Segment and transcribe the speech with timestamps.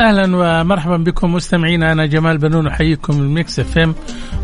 [0.00, 1.92] أهلا ومرحبا بكم مستمعينا.
[1.92, 3.94] أنا جمال بنون أحييكم من Mix FM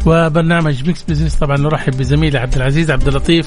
[0.06, 1.34] وبرنامج Mix Business.
[1.34, 3.46] طبعا نرحب بزميلي عبد العزيز عبد اللطيف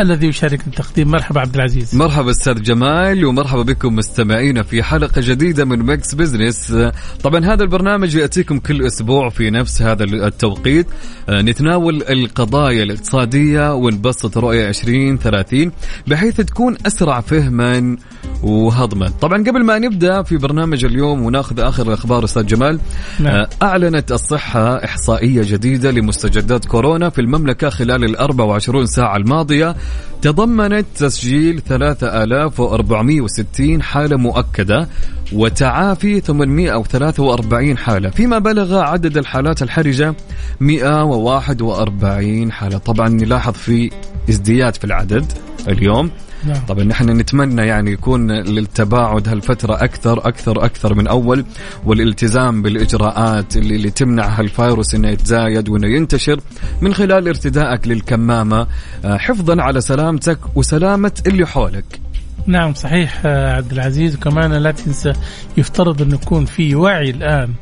[0.00, 1.08] الذي يشارك التقديم.
[1.08, 1.94] مرحبا عبد العزيز.
[1.94, 6.74] مرحبا أستاذ جمال ومرحبا بكم مستمعينا في حلقة جديدة من Mix Business.
[7.22, 10.86] طبعا هذا البرنامج يأتيكم كل أسبوع في نفس هذا التوقيت.
[11.30, 15.72] نتناول القضايا الاقتصادية ونبسط رؤية 2030
[16.06, 17.96] بحيث تكون أسرع فهما
[18.42, 19.08] وهضما.
[19.08, 22.80] طبعا قبل ما نبدأ في برنامج اليوم وناخذ اخر الأخبار أستاذ جمال.
[23.20, 23.46] نعم.
[23.62, 29.76] أعلنت الصحة إحصائية جديدة لمستجدات كورونا في المملكة خلال ال 24 ساعة الماضية.
[30.22, 34.88] تضمنت تسجيل 3460 حالة مؤكدة
[35.32, 38.10] وتعافي 843 حالة.
[38.10, 40.14] فيما بلغ عدد الحالات الحرجة
[40.60, 42.78] 141 حالة.
[42.78, 43.90] طبعا نلاحظ في
[44.28, 45.32] ازدياد في العدد
[45.68, 46.10] اليوم.
[46.44, 46.66] نعم.
[46.68, 51.44] طبعا نحن نتمنى يعني يكون للتباعد هالفترة أكثر أكثر أكثر من أول
[51.84, 56.40] والالتزام بالإجراءات اللي, اللي تمنع هالفيروس إنه يتزايد وإنه ينتشر.
[56.80, 58.66] من خلال ارتدائك للكمامة
[59.04, 62.00] آه، حفظا على سلامتك وسلامة اللي حولك.
[62.46, 64.14] نعم صحيح آه، عبد العزيز.
[64.14, 65.12] وكمان لا تنسى
[65.56, 67.54] يفترض أن يكون في وعي الآن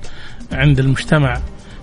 [0.53, 1.41] عند المجتمع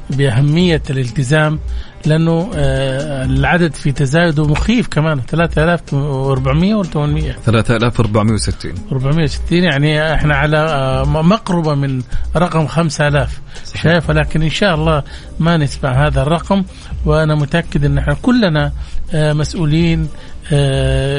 [0.10, 1.60] بأهمية الالتزام
[2.06, 5.22] لأنه آه، العدد في تزايده مخيف كمان.
[5.28, 12.02] 3400 ولا 800 3460 460 يعني إحنا على آه، مقربة من
[12.36, 13.42] رقم 5000
[13.84, 15.04] شايف؟ ولكن إن شاء الله
[15.40, 16.64] ما نسمع هذا الرقم
[17.06, 18.72] وأنا متأكد إن إحنا كلنا
[19.14, 20.08] آه، مسؤولين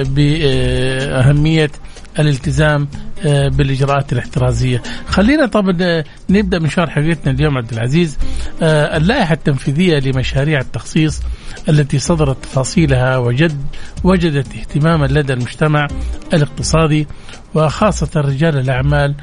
[0.05, 1.71] بأهمية
[2.19, 2.89] الالتزام
[3.27, 4.83] آه، بالإجراءات الاحترازية.
[5.07, 8.19] خلينا طبعا آه، نبدأ مشوار حلقتنا اليوم عبد العزيز
[8.63, 11.23] آه، اللائحة التنفيذية لمشاريع التخصيص
[11.69, 13.57] التي صدرت تفاصيلها وجد
[14.05, 15.87] وجدت اهتماما لدى المجتمع
[16.33, 17.07] الاقتصادي
[17.55, 19.15] وخاصة رجال الأعمال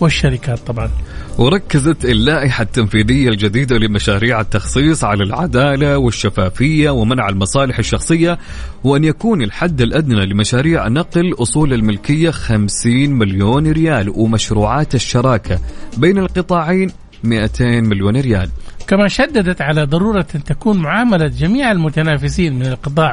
[0.00, 0.90] والشركات طبعا.
[1.38, 8.38] وركزت اللائحة التنفيذية الجديدة لمشاريع التخصيص على العدالة والشفافية ومنع المصالح الشخصية
[8.84, 15.58] وأن يكون الحد الأدنى لمشاريع نقل أصول الملكية 50 مليون ريال ومشروعات الشراكة
[15.96, 16.90] بين القطاعين
[17.24, 18.50] 200 مليون ريال
[18.86, 23.12] كما شددت على ضرورة أن تكون معاملة جميع المتنافسين من القطاع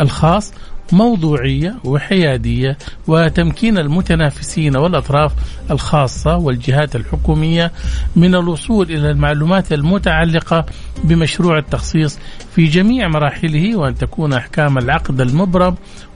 [0.00, 0.52] الخاص
[0.94, 5.32] موضوعية وحيادية وتمكين المتنافسين والأطراف
[5.70, 7.72] الخاصة والجهات الحكومية
[8.16, 10.66] من الوصول إلى المعلومات المتعلقة
[11.04, 12.18] بمشروع التخصيص
[12.54, 15.74] في جميع مراحله وأن تكون أحكام العقد المبرم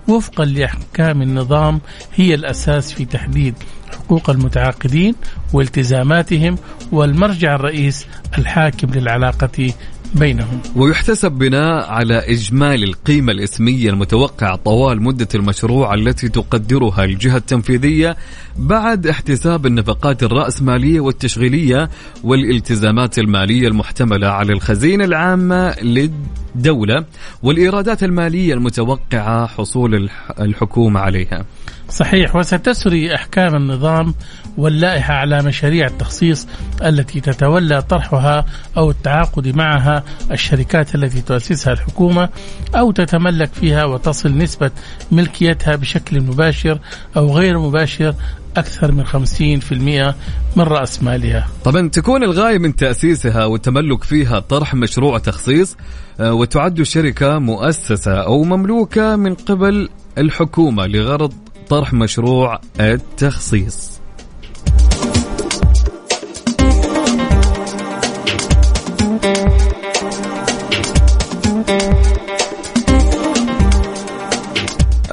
[0.09, 1.81] وفقا لأحكام النظام
[2.15, 3.55] هي الأساس في تحديد
[3.93, 5.15] حقوق المتعاقدين
[5.53, 6.59] والتزاماتهم
[6.93, 8.07] والمرجع الرئيس
[8.39, 9.73] الحاكم للعلاقة
[10.15, 10.61] بينهم.
[10.77, 18.17] ويحتسب بناء على إجمالي القيمة الإسمية المتوقعة طوال مدة المشروع التي تقدرها الجهة التنفيذية
[18.57, 21.91] بعد احتساب النفقات الرأسمالية والتشغيلية
[22.25, 27.05] والالتزامات المالية المحتملة على الخزينة العامة للدولة
[27.43, 31.45] والإيرادات المالية المتوقعة حصول الح- الحكومة عليها.
[31.91, 34.15] صحيح وستسري أحكام النظام
[34.57, 36.47] واللائحة على مشاريع التخصيص
[36.83, 42.29] التي تتولى طرحها أو التعاقد معها الشركات التي تؤسسها الحكومة
[42.75, 44.71] أو تتملك فيها وتصل نسبة
[45.13, 46.79] ملكيتها بشكل مباشر
[47.17, 48.15] أو غير مباشر
[48.57, 50.15] أكثر من 50%
[50.57, 51.47] من رأس مالها.
[51.65, 55.77] طبعا تكون الغاية من تأسيسها والتملك فيها طرح مشروع تخصيص
[56.21, 59.89] آه، وتعد الشركة مؤسسة أو مملوكة من قبل
[60.19, 61.33] الحكومة لغرض
[61.69, 63.96] طرح مشروع التخصيص.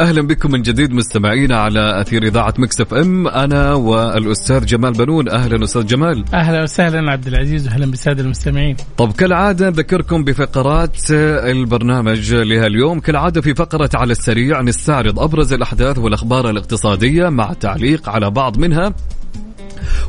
[0.04, 3.28] أهلا بكم من جديد مستمعينا على أثير إذاعة Mix FM.
[3.28, 5.30] أنا والأستاذ جمال بنون.
[5.30, 6.26] أهلا أستاذ جمال.
[6.34, 8.76] أهلا وسهلا عبد العزيز واهلا بالساده المستمعين.
[8.98, 13.00] طب كالعادة نذكركم بفقرات البرنامج لهاليوم.
[13.00, 18.94] كالعادة في فقرة على السريع نستعرض أبرز الأحداث والأخبار الاقتصادية مع تعليق على بعض منها.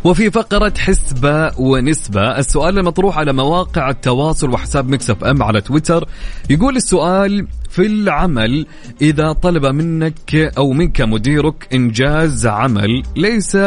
[0.04, 2.38] وفي فقرة حسبة ونسبة.
[2.38, 6.08] السؤال المطروح على مواقع التواصل وحساب Mix FM على تويتر.
[6.50, 8.66] يقول السؤال في العمل.
[9.02, 13.58] إذا طلب منك أو منك مديرك إنجاز عمل ليس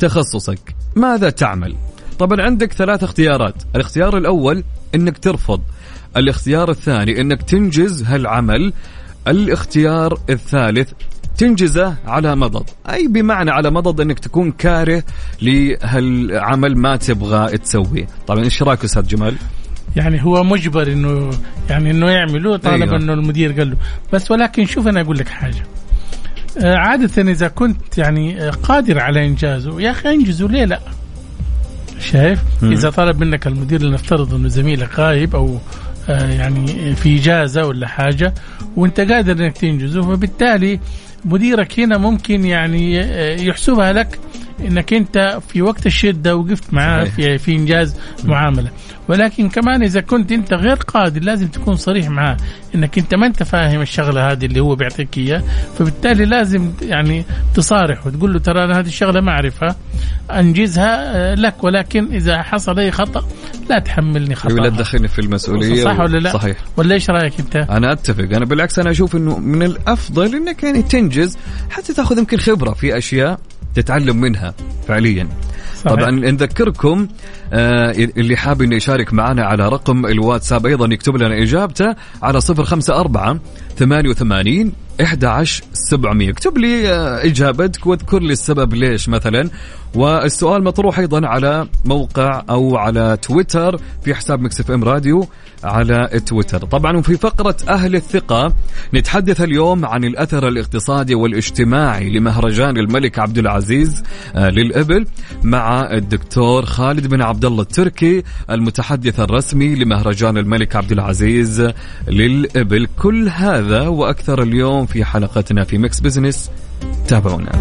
[0.00, 0.74] تخصصك.
[0.96, 1.76] ماذا تعمل؟
[2.18, 3.54] طبعا عندك ثلاث اختيارات.
[3.74, 4.64] الاختيار الأول
[4.94, 5.60] أنك ترفض.
[6.16, 8.72] الاختيار الثاني أنك تنجز هالعمل.
[9.28, 10.92] الاختيار الثالث
[11.38, 12.66] تنجزه على مضض.
[12.90, 15.02] أي بمعنى على مضض أنك تكون كاره
[15.42, 18.06] لهالعمل ما تبغى تسويه.
[18.26, 19.36] طبعا إيش رأيك أستاذ جمال؟
[19.96, 21.30] يعني هو مجبر إنه
[21.70, 22.96] يعني إنه يعمله طالما أيوه.
[22.96, 23.76] إنه المدير قال له
[24.12, 25.62] بس ولكن شوف أنا أقول لك حاجة
[26.62, 30.80] آه، عادة إذا كنت يعني آه، قادر على إنجازه يا أخي أنجزه ليه لا
[32.00, 32.72] شايف مم.
[32.72, 35.58] إذا طلب منك المدير لنفترض أنه زميلك غايب أو
[36.08, 38.34] آه، يعني في إجازة ولا حاجة
[38.76, 40.80] وأنت قادر أنك تنجزه فبالتالي
[41.24, 42.96] مديرك هنا ممكن يعني
[43.46, 44.18] يحسبها لك
[44.60, 47.04] إنك أنت في وقت الشدة وقفت معاه.
[47.04, 48.70] في, في إنجاز معاملة
[49.08, 52.36] ولكن كمان إذا كنت أنت غير قادر لازم تكون صريح معاه.
[52.74, 55.42] إنك أنت ما أنت فاهم الشغلة هذه اللي هو بيعطيك اياه
[55.78, 57.24] فبالتالي لازم يعني
[57.54, 59.76] تصارح وتقول له ترى أنا هذه الشغلة ما أعرفها
[60.30, 61.64] أنجزها آه، لك.
[61.64, 63.24] ولكن إذا حصل أي خطأ
[63.70, 66.56] لا تحملني خطا أيوة، لا تدخلني في المسؤولية صح ولا لا؟ صحيح.
[66.76, 68.36] ولا إيش رأيك أنت؟ أنا أتفق.
[68.36, 71.38] أنا بالعكس أنا أشوف إنه من الأفضل إنك يعني تنجز
[71.70, 73.40] حتى تأخذ يمكن خبرة في أشياء
[73.74, 74.54] تتعلم منها
[74.88, 75.28] فعليا.
[75.84, 75.96] صحيح.
[75.96, 77.08] طبعا نذكركم
[77.52, 83.40] آه اللي حاب إنه يشارك معنا على رقم الواتساب أيضا يكتب لنا إجابته على 054
[83.78, 89.50] 88 11700 اكتب لي آه إجابتك واذكر لي السبب ليش مثلا
[89.94, 95.26] والسؤال مطروح أيضا على موقع أو على تويتر في حساب مكسف إم راديو
[95.64, 96.58] على تويتر.
[96.58, 98.54] طبعا وفي فقرة أهل الثقة
[98.94, 104.02] نتحدث اليوم عن الأثر الاقتصادي والاجتماعي لمهرجان الملك عبد العزيز
[104.34, 105.06] آه، للإبل
[105.42, 111.72] مع الدكتور خالد بن عبد الله التركي المتحدث الرسمي لمهرجان الملك عبد العزيز
[112.08, 112.88] للإبل.
[112.98, 116.50] كل هذا وأكثر اليوم في حلقتنا في Mix Business.
[117.08, 117.52] تابعونا.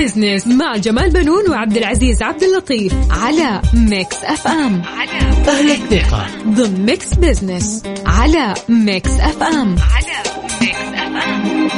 [0.00, 5.10] Business مع جمال بنون وعبد العزيز عبد اللطيف على Mix FM على
[5.48, 6.26] أهل الثقة.
[6.48, 10.16] ضمن Mix Business على Mix FM على
[10.60, 11.70] Mix FM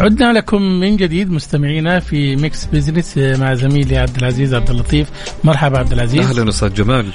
[0.00, 5.08] عدنا لكم من جديد مستمعينا في Mix Business مع زميلي عبد العزيز عبد اللطيف.
[5.44, 6.20] مرحبا عبد العزيز.
[6.26, 7.12] أهلا أستاذ جمال.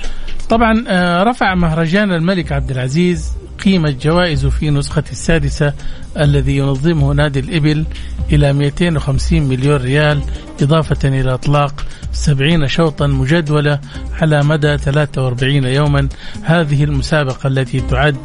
[0.50, 3.32] طبعا آه، رفع مهرجان الملك عبد العزيز.
[3.66, 5.74] قيمة جوائزه في نسخة السادسة
[6.18, 7.86] الذي ينظمه نادي الإبل
[8.32, 10.22] إلى 250 مليون ريال
[10.62, 13.80] إضافة إلى إطلاق 70 شوطا مجدولة
[14.22, 16.10] على مدى 43 يوما.
[16.44, 18.18] هذه المسابقة التي تعد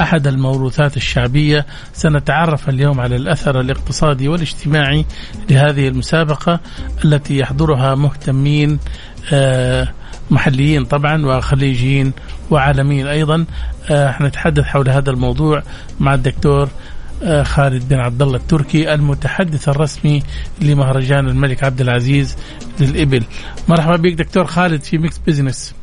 [0.00, 1.66] أحد الموروثات الشعبية.
[1.92, 5.06] سنتعرف اليوم على الأثر الاقتصادي والاجتماعي
[5.50, 6.60] لهذه المسابقة
[7.04, 8.78] التي يحضرها مهتمين
[9.32, 9.88] آه
[10.30, 12.12] محليين طبعا وخليجيين
[12.50, 13.44] وعالميين أيضا.
[13.90, 15.62] آه، حنتحدث حول هذا الموضوع
[16.00, 16.68] مع الدكتور
[17.22, 20.22] آه، خالد بن عبد الله التركي المتحدث الرسمي
[20.62, 22.36] لمهرجان الملك عبد العزيز
[22.80, 23.24] للإبل.
[23.68, 25.74] مرحبا بك دكتور خالد في Mix Business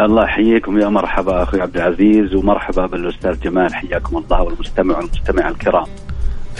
[0.00, 5.86] الله يحييكم يا مرحبا أخوي عبد العزيز ومرحبا بالأستاذ جمال حياكم الله والمستمع والمستمع الكرام.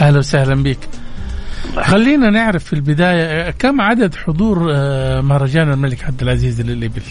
[0.00, 0.78] أهلا وسهلا بك.
[1.82, 7.02] خلينا نعرف في البداية كم عدد حضور آه، مهرجان الملك عبد العزيز للإبل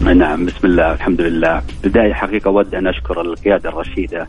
[0.00, 1.62] نعم بسم الله الحمد لله.
[1.84, 4.28] بداية حقيقة اود أن أشكر القيادة الرشيدة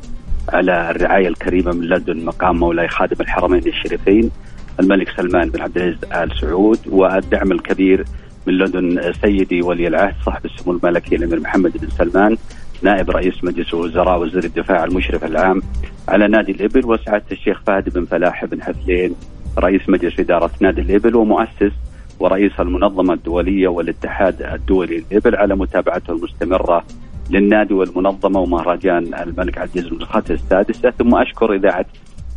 [0.53, 4.31] على الرعاية الكريمة من لدن مقام مولاي خادم الحرمين الشريفين
[4.79, 8.05] الملك سلمان بن عبد العزيز آل سعود والدعم الكبير
[8.47, 12.37] من لدن سيدي ولي العهد صاحب السمو الملكي الأمير محمد بن سلمان
[12.81, 15.61] نائب رئيس مجلس الوزراء وزير الدفاع المشرف العام
[16.07, 19.15] على نادي الإبل وسعاده الشيخ فهد بن فلاح بن حثلين
[19.59, 21.71] رئيس مجلس إدارة نادي الإبل ومؤسس
[22.19, 26.85] ورئيس المنظمة الدولية والاتحاد الدولي للإبل على متابعته المستمرة
[27.29, 31.85] للنادي والمنظمة ومهرجان الملك عبد العزيز النسخه السادسة ثم أشكر إذاعة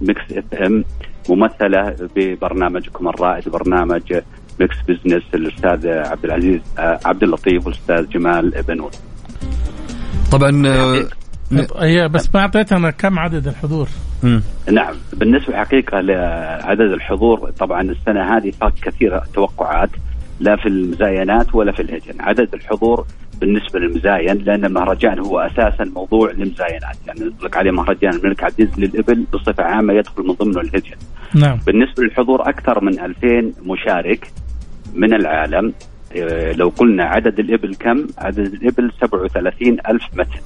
[0.00, 0.84] Mix FM
[1.28, 4.20] ممثلة ببرنامجكم الرائد برنامج
[4.60, 8.90] Mix Business الأستاذ عبد العزيز عبد اللطيف والأستاذ جمال بنون.
[10.32, 11.06] طبعا آه،
[11.78, 13.88] هي بس ما أعطيتنا كم عدد الحضور؟
[14.22, 14.42] مم.
[14.72, 19.90] نعم بالنسبة حقيقة لعدد الحضور طبعا السنة هذه فاق كثير التوقعات
[20.40, 22.20] لا في المزاينات ولا في الهجن.
[22.20, 23.06] عدد الحضور
[23.40, 26.96] بالنسبة للمزاين لأن المهرجان هو أساسا موضوع للمزاينات.
[27.06, 30.96] يعني نطلق عليه مهرجان الملك عبد العزيز للإبل بصفة عامة يدخل من ضمنه الهجن.
[31.34, 31.58] نعم.
[31.66, 34.32] بالنسبة للحضور أكثر من 2000 مشارك
[34.94, 35.72] من العالم.
[36.56, 40.40] لو قلنا عدد الإبل كم؟ عدد الإبل 37 ألف متن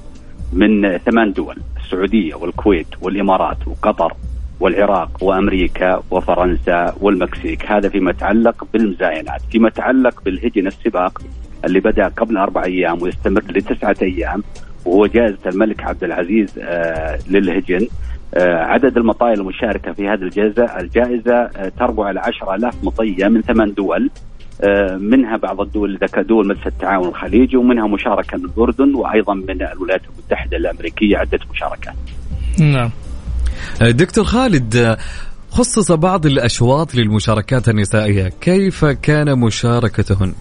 [0.53, 4.13] من ثمان دول السعودية والكويت والإمارات وقطر
[4.59, 7.65] والعراق وأمريكا وفرنسا والمكسيك.
[7.65, 11.21] هذا فيما يتعلق بالمزاينات فيما يتعلق بالهجن السباق
[11.65, 14.43] اللي بدأ قبل أربع أيام ويستمر لتسعة أيام
[14.85, 17.87] وهو جائزة الملك عبد العزيز آه، للهجن.
[18.33, 20.29] آه، عدد المطايا المشاركة في هذه
[20.79, 24.03] الجائزة آه، تربو على 10000 مطية من ثمان دول.
[24.05, 24.26] آه،
[24.99, 30.57] منها بعض الدول دول مثل التعاون الخليجي ومنها مشاركة من الأردن وأيضا من الولايات المتحدة
[30.57, 31.95] الأمريكية عدة مشاركات.
[32.59, 32.89] نعم.
[33.81, 34.97] دكتور خالد
[35.49, 38.29] خصص بعض الأشواط للمشاركات النسائية.
[38.41, 40.33] كيف كان مشاركتهن؟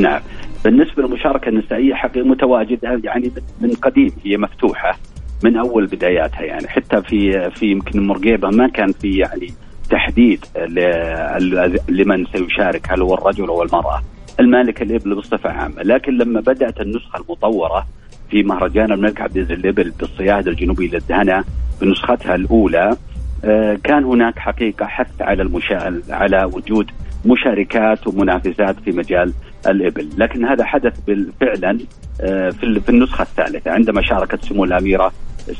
[0.00, 0.20] نعم.
[0.64, 4.98] بالنسبة للمشاركة النسائية حقيقة متواجدة يعني من قديم هي مفتوحة
[5.44, 6.68] من أول بداياتها يعني.
[6.68, 9.52] حتى في في يمكن مرقيبة ما كان في يعني
[9.92, 14.02] تحديد ل- لمن سيشارك هل هو الرجل أو المرأة؟
[14.40, 15.82] المالك الإبل بصفة عامة.
[15.82, 17.86] لكن لما بدأت النسخة المطورة
[18.30, 21.44] في مهرجان الملك عبد العزيز الإبل بالصياده الجنوبيه للدهنة
[21.80, 22.96] بنسختها الأولى
[23.44, 26.00] آه، كان هناك حقيقة حث على المشا...
[26.10, 26.90] على وجود
[27.26, 29.32] مشاركات ومنافسات في مجال
[29.66, 30.92] الإبل، لكن هذا حدث
[31.40, 31.78] فعلا
[32.20, 35.12] آه، في النسخة الثالثة عندما شاركت سمو الأميرة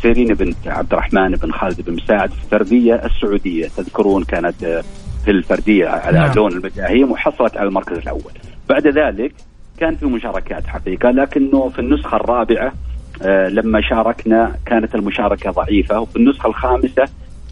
[0.02, 4.82] سيرين بنت عبد الرحمن بن خالد بن مساعد في الفردية السعودية، تذكرون كانت
[5.24, 6.32] في الفردية على نعم.
[6.36, 8.32] لون المجاهيم وحصلت على المركز الأول.
[8.68, 9.32] بعد ذلك
[9.78, 12.72] كان في مشاركات حقيقة لكنه في النسخة الرابعة
[13.22, 17.04] آه، لما شاركنا كانت المشاركة ضعيفة وفي النسخة الخامسة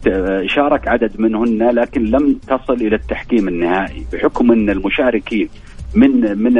[0.08, 5.48] آه، شارك عدد منهن لكن لم تصل إلى التحكيم النهائي بحكم أن المشاركين
[5.94, 6.52] من من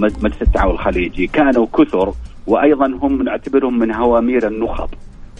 [0.00, 2.12] مجلس التعاون الخليجي كانوا كثر
[2.48, 4.88] وأيضا هم نعتبرهم من هوامير النخب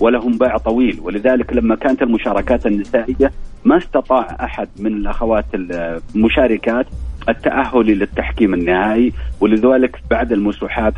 [0.00, 1.00] ولهم باع طويل.
[1.03, 3.33] ولذلك لما كانت المشاركات النسائية
[3.65, 6.87] ما استطاع أحد من الأخوات المشاركات
[7.29, 9.12] التأهل للتحكيم النهائي.
[9.41, 10.95] ولذلك بعد المسوحات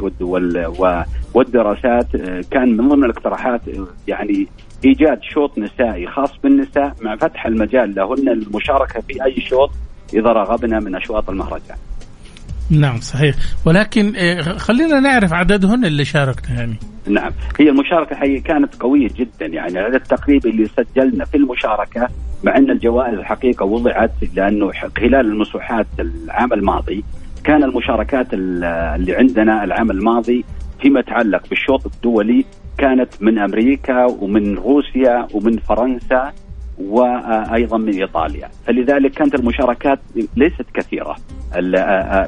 [1.34, 4.46] والدراسات آه، كان من ضمن الاقتراحات آه، يعني
[4.84, 7.94] إيجاد شوط نسائي خاص بالنساء مع فتح المجال.
[7.94, 9.70] لهن المشاركة في أي شوط
[10.14, 11.76] إذا رغبنا من أشواط المهرجان.
[12.70, 13.34] نعم صحيح.
[13.66, 16.76] ولكن آه، خلينا نعرف عددهن اللي شاركنا يعني.
[17.08, 17.32] نعم.
[17.60, 19.46] هي المشاركة حقيقة كانت قوية جدا.
[19.46, 22.08] يعني العدد التقريبي اللي سجلنا في المشاركة
[22.44, 27.04] مع أن الجوائز الحقيقة وضعت لأنه خلال المسوحات العام الماضي
[27.44, 30.44] كان المشاركات ال- اللي عندنا العام الماضي
[30.82, 32.44] فيما يتعلق بالشوط الدولي
[32.78, 36.32] كانت من أمريكا ومن روسيا ومن فرنسا
[36.80, 39.98] وأيضا من إيطاليا، فلذلك كانت المشاركات
[40.36, 41.16] ليست كثيرة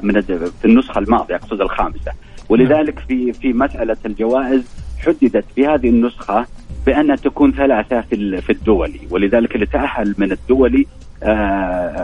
[0.03, 2.11] من في النسخة الماضية أقصد الخامسة،
[2.49, 6.45] ولذلك في في مسألة الجوائز حددت في هذه النسخة
[6.85, 10.85] بأن تكون ثلاثة في في الدولي، ولذلك اللي تأهل من الدولي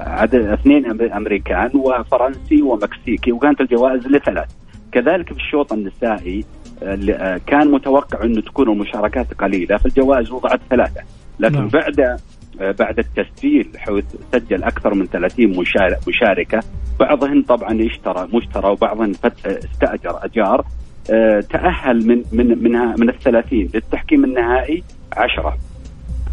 [0.08, 4.48] عدد اثنين أم- أمريكان وفرنسي ومكسيكي وكانت الجوائز لثلاث.
[4.92, 6.46] كذلك في الشوط النسائي
[7.48, 11.02] كان متوقع انه تكون المشاركات قليلة فالجوائز وضعت ثلاثة
[11.40, 11.68] لكن نعم.
[11.68, 12.20] بعد
[12.62, 16.60] بعد التسجيل حيث سجل أكثر من 30 مشار- مشاركة.
[17.00, 18.76] بعضهن طبعا اشترى مشترى
[19.46, 20.66] آه، استأجر أجار.
[21.12, 24.84] آه، تأهل من من منها من الثلاثين للتحكيم النهائي
[25.18, 25.58] عشرة.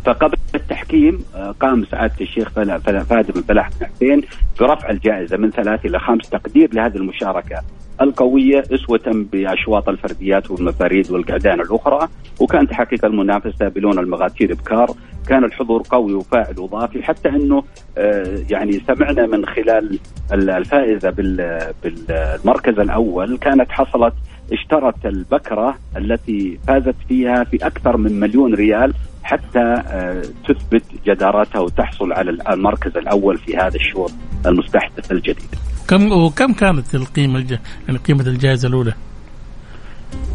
[0.07, 4.23] فقبل التحكيم آه، قام سعادة الشيخ فهد بن فلاح بن حسين
[4.61, 7.57] برفع الجائزة من ثلاث إلى خمس تقدير لهذه المشاركة.
[8.01, 12.09] القوية أسوة بأشواط الفرديات والمفاريد والقعدان الأخرى
[12.41, 14.91] وكانت حقيقة المنافسة بلون المغاتير بكار.
[15.29, 17.63] كان الحضور قوي وفاعل وضافي حتى أنه
[17.99, 19.99] آه، يعني سمعنا من خلال
[20.33, 24.15] ال- الفائزة بال- بالمركز الأول كانت حصلت
[24.53, 28.95] اشترت البكرة التي فازت فيها في أكثر من مليون ريال
[29.27, 34.13] حتى آه، تثبت جدارتها وتحصل على المركز الأول في هذا الشوط
[34.47, 35.49] المستحدث الجديد.
[35.89, 37.57] كم وكم كانت القيمة الج...
[37.89, 38.93] يعني قيمة الجائزة الأولى؟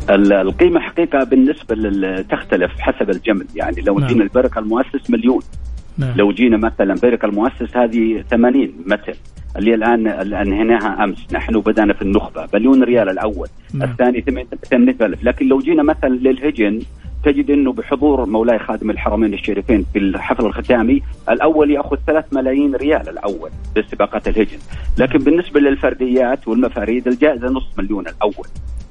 [0.09, 2.25] ال- القيمة حقيقة بالنسبة لل...
[2.27, 4.07] تختلف حسب الجمل يعني لو نعم.
[4.07, 5.41] جينا البركة المؤسس مليون
[5.97, 9.13] نعم لو جينا مثلا بركة المؤسس هذه 80 مثل
[9.57, 13.89] اللي الآن انهيناها أمس نحن بدأنا في النخبة مليون ريال الأول نعم.
[13.89, 14.21] الثاني
[14.69, 16.79] 8000 لكن لو جينا مثلا للهجن
[17.23, 23.09] تجد إنه بحضور مولاي خادم الحرمين الشريفين في الحفل الختامي الأول يأخذ 3 ملايين ريال
[23.09, 24.57] الأول لسباقات الهجن.
[24.97, 28.47] لكن بالنسبة للفرديات والمفاريد الجائزة نصف مليون الأول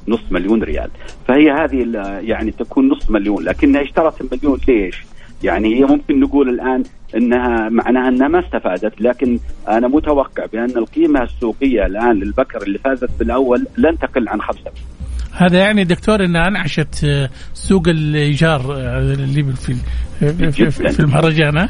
[0.09, 0.91] نص مليون ريال.
[1.29, 1.87] فهي هذه
[2.21, 3.45] يعني تكون نص مليون.
[3.45, 5.05] لكنها اشترت المليون ليش؟
[5.43, 6.83] يعني هي ممكن نقول الآن
[7.17, 13.11] إنها معناها إنها ما استفادت لكن أنا متوقع بأن القيمة السوقية الآن للبكر اللي فازت
[13.19, 14.71] بالأول لن تقل عن خمسة
[15.33, 19.75] هذا يعني دكتور انها انعشت آه، سوق الإيجار آه، اللي في
[20.53, 21.69] في, في, المهرجان؟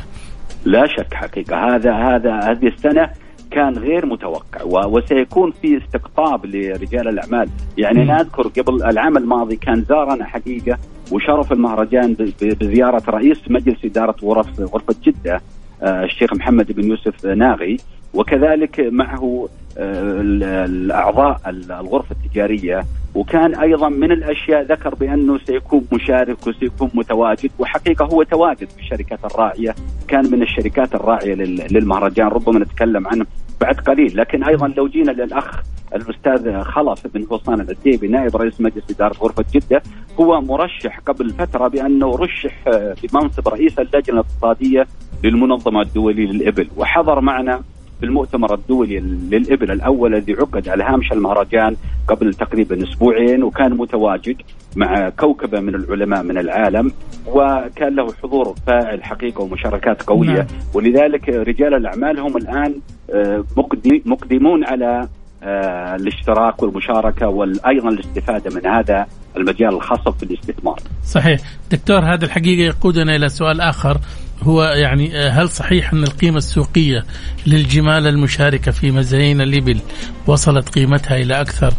[0.65, 3.11] لا شك حقيقة هذا هذا هذه السنة
[3.51, 7.49] كان غير متوقع وسيكون في استقطاب لرجال الأعمال،
[7.79, 8.03] يعني.
[8.03, 10.79] أنا أذكر قبل العام الماضي كان زارنا حقيقة
[11.13, 15.41] وشرف المهرجان بزيارة رئيس مجلس إدارة غرف غرفة جدة
[15.83, 17.77] آه، الشيخ محمد بن يوسف ناغي
[18.15, 19.49] وكذلك معه
[19.79, 27.51] ال- الأعضاء ال- الغرفة التجارية وكان أيضا من الأشياء ذكر بأنه سيكون مشارك وسيكون متواجد
[27.59, 29.75] وحقيقة هو تواجد في الشركات الراعيه
[30.09, 33.27] كان من الشركات الراعيه لل- للمهرجان ربما نتكلم عنه
[33.61, 34.17] بعد قليل.
[34.17, 35.61] لكن أيضا لو جينا للأخ
[35.95, 39.83] الأستاذ خلف بن حسان العتيبي نائب رئيس مجلس إدارة غرفة جدة
[40.21, 42.65] هو مرشح قبل فترة بأنه رشح
[43.03, 44.87] بمنصب رئيس اللجنة الاقتصادية
[45.25, 47.61] للمنظمة الدولية للإبل وحضر معنا
[48.01, 51.77] في المؤتمر الدولي للإبل الأول الذي عقد على هامش المهرجان
[52.09, 54.37] قبل تقريبا أسبوعين وكان متواجد
[54.77, 56.93] مع كوكبة من العلماء من العالم
[57.27, 60.29] وكان له حضور فاعل حقيقة ومشاركات قوية.
[60.31, 60.47] نعم.
[60.75, 62.75] ولذلك رجال الأعمال هم الآن
[63.15, 65.09] آه، مقدم- مقدمون على
[65.43, 71.41] آه، الاشتراك والمشاركة وأيضا الاستفادة من هذا المجال الخاص في الاستثمار صحيح.
[71.73, 73.99] دكتور هذا الحقيقة يقودنا إلى سؤال آخر.
[74.43, 77.05] هو يعني آه، هل صحيح أن القيمة السوقية
[77.47, 79.81] للجمال المشاركة في مزايين الإبل
[80.27, 81.73] وصلت قيمتها إلى أكثر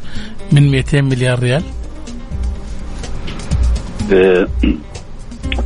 [0.51, 1.63] من 200 مليار ريال؟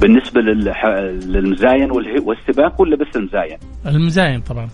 [0.02, 1.92] بالنسبة للمزاين
[2.26, 4.70] والسباق ولا بس المزاين؟ المزاين طبعا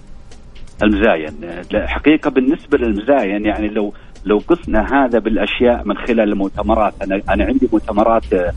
[0.83, 1.33] المزاين
[1.71, 3.93] لا، حقيقة بالنسبة للمزاين يعني لو
[4.25, 8.53] لو قسنا هذا بالأشياء من خلال المؤتمرات أنا أنا عندي مؤتمرات آه،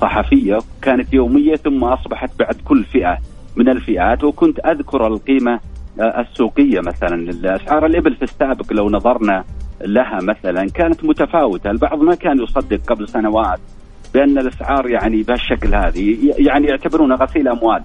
[0.00, 3.18] صحفية كانت يومية ثم أصبحت بعد كل فئة
[3.56, 5.60] من الفئات وكنت أذكر القيمة
[6.00, 9.44] آه، السوقية مثلا اسعار الإبل في السابق لو نظرنا
[9.84, 11.70] لها مثلا كانت متفاوتة.
[11.70, 13.58] البعض ما كان يصدق قبل سنوات
[14.14, 17.82] بأن الأسعار يعني بهالشكل هذه يعني يعتبرونها غسيل أموال.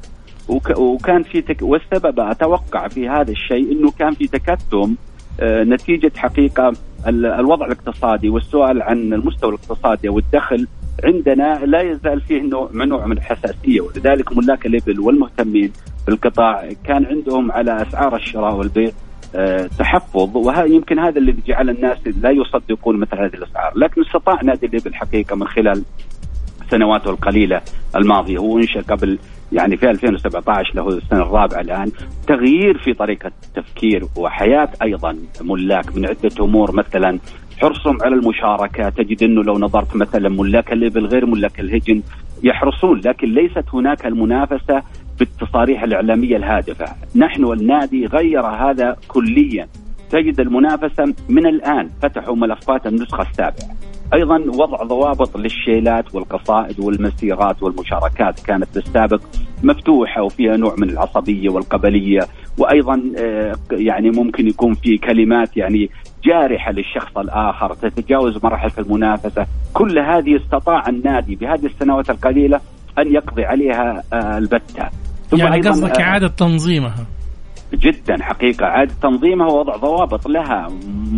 [0.48, 4.96] وك وكان في تك والسبب أتوقع في هذا الشيء إنه كان في تكتم
[5.40, 6.74] آه، نتيجة حقيقة
[7.08, 10.68] ال- الوضع الاقتصادي والسؤال عن المستوى الاقتصادي والدخل
[11.04, 15.72] عندنا لا يزال فيه نوع من نوع من الحساسية ولذلك ملاك الابل والمهتمين
[16.08, 18.92] بالقطاع كان عندهم على أسعار الشراء والبيع
[19.36, 24.42] آه، تحفظ وهذا يمكن هذا الذي جعل الناس لا يصدقون مثل هذه الأسعار، لكن استطاع
[24.42, 25.84] نادي الابل حقيقة من خلال
[26.72, 27.62] سنواته القليلة
[27.96, 29.20] الماضية هو انشأ قبل
[29.52, 31.92] يعني في 2017 له السنة الرابعة الآن
[32.28, 37.20] تغيير في طريقة التفكير وحياة أيضا ملاك من عدة أمور مثلا
[37.62, 38.90] حرصهم على المشاركة.
[38.90, 42.02] تجد إنه لو نظرت مثلا ملاك الابل غير ملاك الهجن
[42.44, 44.84] يحرصون لكن ليست هناك المنافسة
[45.20, 49.68] بالتصاريح الإعلامية الهادفة، نحن النادي غير هذا كليا.
[50.10, 51.90] تجد المنافسة من الآن.
[52.02, 53.76] فتحوا ملفات النسخة السابعة.
[54.14, 59.22] أيضا وضع ضوابط للشيلات والقصائد والمسيرات والمشاركات كانت في السابق
[59.64, 62.20] مفتوحة وفيها نوع من العصبية والقبلية.
[62.58, 65.90] وأيضا آه، يعني ممكن يكون في كلمات يعني
[66.26, 72.60] جارحة للشخص الآخر تتجاوز مرحلة المنافسة، كل هذه استطاع النادي بهذه السنوات القليلة
[73.00, 74.90] أن يقضي عليها آه، البتة.
[75.34, 77.06] يعني أيضاً، قصدك آه، إعادة تنظيمها.
[77.74, 78.66] جدا حقيقة.
[78.66, 80.68] عاد تنظيمها ووضع ضوابط لها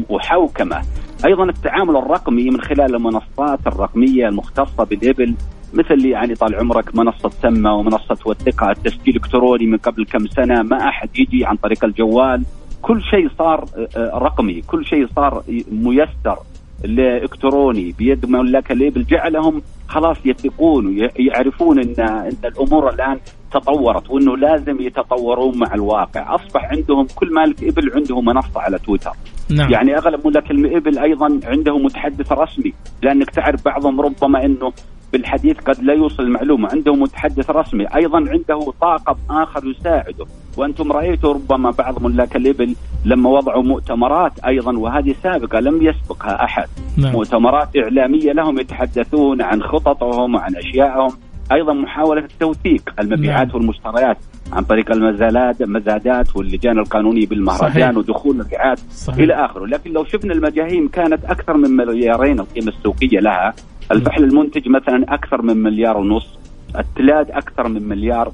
[0.09, 0.81] وحوكمة.
[1.25, 5.35] أيضا التعامل الرقمي من خلال المنصات الرقمية المختصة بالإبل
[5.73, 10.87] مثل يعني طال عمرك منصة سمة ومنصة وثقة التسجيل الإلكتروني من قبل كم سنة ما
[10.89, 12.43] أحد يجي عن طريق الجوال.
[12.81, 16.37] كل شيء صار آه، آه، رقمي كل شيء صار ميسر
[16.85, 23.19] الالكتروني بيد ملاك الابل جعلهم خلاص يثقون ويعرفون ان إن الأمور الآن
[23.51, 29.11] تطورت وإنه لازم يتطورون مع الواقع، أصبح عندهم كل مالك إبل عنده منصة على تويتر،
[29.49, 29.71] نعم.
[29.71, 34.73] يعني أغلب ملاك الابل أيضا عنده متحدث رسمي لأنك تعرف بعضهم ربما إنه
[35.13, 40.25] بالحديث قد لا يوصل المعلومة عنده متحدث رسمي أيضا عنده طاقم آخر يساعده.
[40.57, 46.67] وأنتم رأيتوا ربما بعض ملاك الابل لما وضعوا مؤتمرات أيضا وهذه سابقة لم يسبقها أحد.
[46.97, 47.11] نعم.
[47.11, 51.11] مؤتمرات إعلامية لهم يتحدثون عن خططهم وعن اشيائهم
[51.51, 53.55] أيضا محاولة توثيق المبيعات نعم.
[53.55, 54.17] والمشتريات
[54.51, 57.97] عن طريق المزادات المزادات واللجان القانونيه بالمهرجان صحيح.
[57.97, 59.19] ودخول الرعايات صحيح.
[59.19, 63.53] إلى آخره، لكن لو شفنا المجاهيم كانت أكثر من مليارين القيمة السوقية لها،
[63.91, 66.39] الفحل المنتج مثلا أكثر من مليار ونص،
[66.79, 68.31] التلاد أكثر من مليار.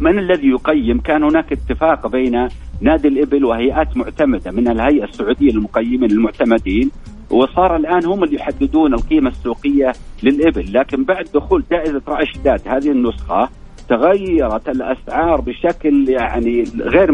[0.00, 2.48] من الذي يقيم؟ كان هناك اتفاق بين
[2.80, 6.90] نادي الإبل وهيئات معتمدة من الهيئة السعودية للمقيمين المعتمدين
[7.30, 12.90] وصار الآن هم اللي يحددون القيمة السوقية للإبل لكن بعد دخول جائزة راعي الشداد هذه
[12.90, 13.48] النسخة
[13.88, 17.10] تغيرت الأسعار بشكل يعني غير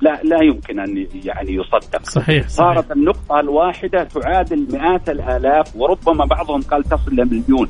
[0.00, 2.02] لا لا يمكن أن يعني يصدق.
[2.02, 2.48] صحيح, صحيح.
[2.48, 7.68] صارت النقطة الواحدة تعادل مئات الآلاف وربما بعضهم قال تصل لمليون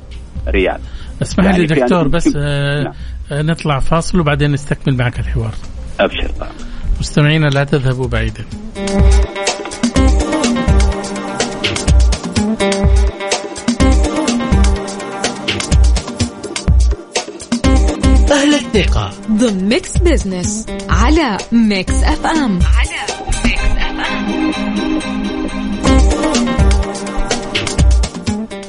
[0.48, 0.80] ريال.
[1.22, 2.92] اسمح يعني لي دكتور بس آه نعم.
[3.32, 5.54] آه نطلع فاصل وبعدين نستكمل معك الحوار.
[6.00, 6.30] أبشر
[7.00, 8.44] مستمعينا لا تذهبوا بعيدا.
[18.76, 23.06] الثقة ضمن Mix Business على Mix FM على
[23.44, 25.65] Mix FM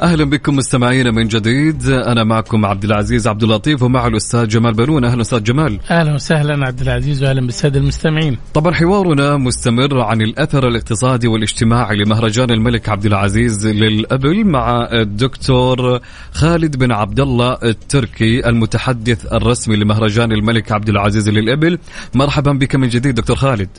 [0.01, 1.85] أهلا بكم مستمعينا من جديد.
[1.87, 5.79] أنا معكم عبد العزيز عبد اللطيف ومع الأستاذ جمال بنون أهلا أستاذ جمال.
[5.91, 8.37] أهلا وسهلا عبد العزيز واهلا بالسادة المستمعين.
[8.53, 15.99] طبعا حوارنا مستمر عن الأثر الاقتصادي والاجتماعي لمهرجان الملك عبد العزيز للأبل مع الدكتور
[16.31, 21.79] خالد بن عبد الله التركي المتحدث الرسمي لمهرجان الملك عبد العزيز للأبل.
[22.15, 23.69] مرحبا بك من جديد دكتور خالد.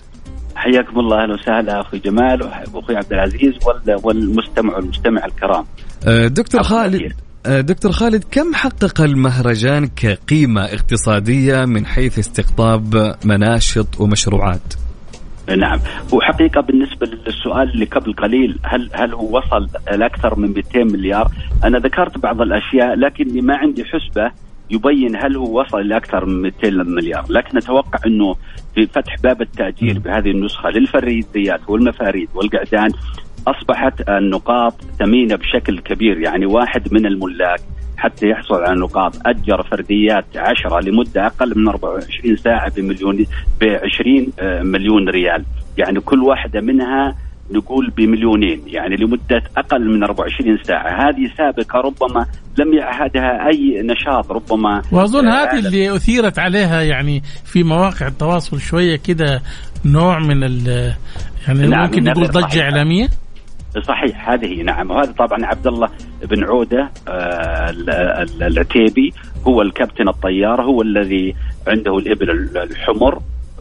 [0.59, 2.43] حياكم الله أهلا وسهلا أخوي جمال
[2.73, 3.53] واخوي عبد العزيز
[4.03, 5.65] والمستمع والمستمع الكرام.
[6.07, 7.13] أه، دكتور خالد
[7.47, 14.75] أه، دكتور خالد كم حقق المهرجان كقيمة اقتصادية من حيث استقطاب مناشط ومشروعات؟
[15.57, 15.79] نعم
[16.13, 21.31] وحقيقة بالنسبة للسؤال اللي قبل قليل هل هل هو وصل لأكثر من 200 مليار؟
[21.65, 24.31] أنا ذكرت بعض الأشياء لكني ما عندي حسبة
[24.71, 28.35] يبين هل هو وصل لاكثر من 200 مليار، لكن أتوقع إنه
[28.75, 32.91] في فتح باب التاجير بهذه النسخة للفريديات والمفاريد والقعدان
[33.47, 37.61] أصبحت النقاط ثمينة بشكل كبير، يعني واحد من الملاك
[37.97, 39.27] حتى يحصل على نقاط.
[39.27, 43.27] أجر فرديات 10 لمدة أقل من 24 ساعة بمليون
[43.61, 45.45] ب 20 آه، مليون ريال،
[45.79, 47.17] يعني كل واحدة منها
[47.51, 51.09] نقول بمليونين يعني لمدة أقل من 24 ساعة.
[51.09, 52.27] هذه سابقة ربما
[52.59, 58.97] لم يعهدها أي نشاط ربما وأظن هذه اللي أثيرت عليها يعني في مواقع التواصل شوية
[58.97, 59.43] كده
[59.85, 60.95] نوع من ال
[61.49, 63.09] يعني نعم ممكن نقول ضجة إعلامية؟
[63.83, 64.91] صحيح هذه نعم.
[64.91, 65.89] وهذا طبعا عبد الله
[66.23, 67.71] بن عودة آه
[68.43, 69.13] العتيبي
[69.47, 71.35] هو الكابتن الطياره هو الذي
[71.69, 73.19] عنده الإبل الحمر.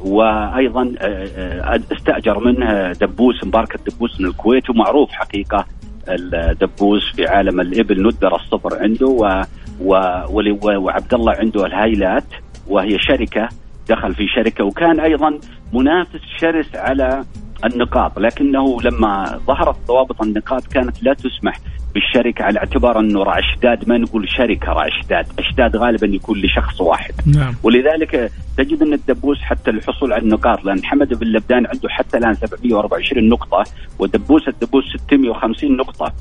[0.08, 5.66] وأيضا آه، آه، استأجر منه دبوس مباركة دبوس من الكويت ومعروف حقيقة
[6.10, 9.44] الدبوس في عالم الإبل ندر الصفر عنده و
[9.82, 12.24] وعبد الله عنده الهايلات
[12.68, 13.50] وهي شركة
[13.90, 15.40] دخل في شركة وكان أيضا
[15.74, 17.24] منافس شرس على
[17.66, 21.60] النقاط لكنه لما ظهرت ضوابط النقاط كانت لا تسمح
[21.94, 26.82] بالشركة على اعتبار أنه راعي اشداد ما نقول شركة راعي اشداد، اشداد غالبا يكون لشخص
[26.82, 27.14] واحد.
[27.26, 27.56] نعم.
[27.64, 32.34] ولذلك تجد أن الدبوس حتى الحصول على النقاط لأن حمد بن لبدان عنده حتى الآن
[32.34, 33.64] 724 نقطة
[34.00, 36.14] ودبوس الدبوس 650 نقطة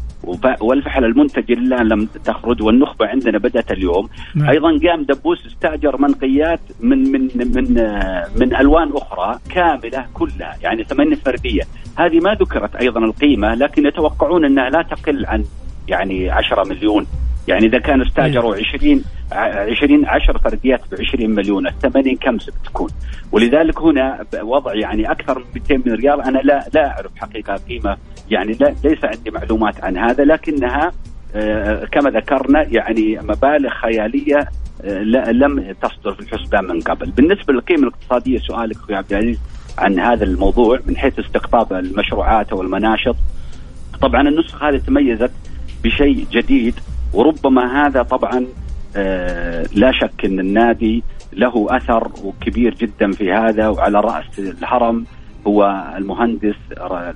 [0.60, 4.50] والفحل المنتج الآن لم تخرج والنخبة عندنا بدأت اليوم نعم.
[4.50, 7.74] أيضا قام دبوس استاجر منقيات من من من
[8.36, 11.62] من ألوان أخرى كاملة كلها يعني ثمانية فردية
[11.96, 15.44] هذه ما ذكرت أيضا القيمة لكن يتوقعون أنها لا تقل عن
[15.88, 17.06] يعني 10 مليون.
[17.48, 22.88] يعني إذا كانوا استاجروا 20 20 10 فرديات ب 20 مليون الثمانين كم بتكون
[23.32, 26.22] ولذلك هنا وضع يعني أكثر من 200 ريال.
[26.22, 27.96] أنا لا لا أعرف حقيقة قيمة
[28.30, 30.92] يعني لا ليس عندي معلومات عن هذا لكنها
[31.34, 34.48] آه، كما ذكرنا يعني مبالغ خيالية
[34.84, 37.10] آه، لم تصدر في الحسبان من قبل.
[37.10, 39.38] بالنسبة للقيمة الاقتصادية سؤالك أخوي عبد العزيز
[39.78, 43.16] عن هذا الموضوع من حيث استقطاب المشروعات والمناشط.
[44.02, 45.30] طبعا النسخة هذه تميزت
[45.84, 46.74] بشيء جديد
[47.12, 48.46] وربما هذا طبعا
[48.96, 52.10] آه لا شك إن النادي له أثر
[52.40, 55.04] كبير جدا في هذا وعلى رأس الهرم
[55.46, 56.54] هو المهندس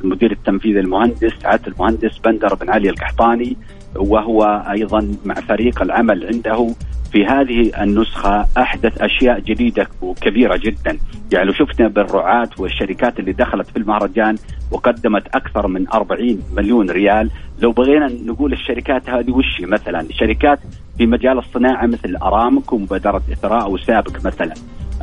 [0.04, 3.56] المدير التنفيذي المهندس سعاده المهندس بندر بن علي القحطاني
[3.96, 6.74] وهو أيضا مع فريق العمل عنده.
[7.12, 10.98] في هذه النسخة أحدث أشياء جديدة وكبيرة جدا.
[11.32, 14.36] يعني لو شفنا بالرعاة والشركات اللي دخلت في المهرجان
[14.70, 17.30] وقدمت أكثر من 40 مليون ريال.
[17.58, 20.58] لو بغينا نقول الشركات هذه وش مثلا شركات
[20.98, 24.54] في مجال الصناعة مثل أرامكو ومبادرة إثراء وسابك مثلا.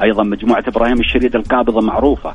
[0.01, 2.33] أيضا مجموعة إبراهيم الشريد القابضة معروفة.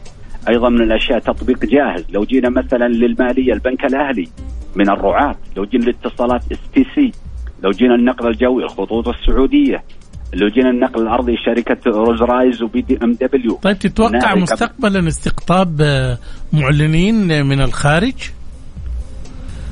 [0.48, 2.04] أيضا من الأشياء تطبيق جاهز.
[2.10, 4.28] لو جينا مثلا للمالية البنك الأهلي
[4.74, 5.34] من الرعاة.
[5.56, 7.12] لو جينا للاتصالات STC
[7.62, 9.82] لو جينا النقل الجوي الخطوط السعودية.
[10.34, 16.18] لو جينا النقل الأرضي شركة Rolls Royce و B MW طيب تتوقع مستقبلا استقطاب آه،
[16.52, 18.14] معلنين من الخارج؟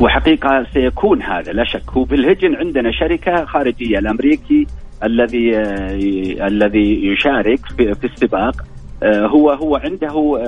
[0.00, 1.90] وحقيقة سيكون هذا لا شك.
[1.90, 4.66] هو في الهجن عندنا شركة خارجية الأمريكي
[5.04, 8.64] الذي آه، الذي يشارك في, في السباق.
[9.02, 10.38] آه، هو هو عنده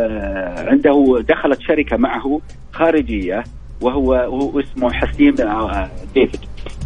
[0.68, 2.40] عنده دخلت شركة معه
[2.72, 3.44] خارجية
[3.80, 6.40] وهو هو اسمه حسين آه، ديفيد.